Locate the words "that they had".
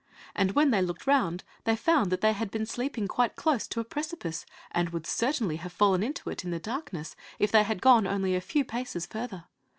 2.11-2.49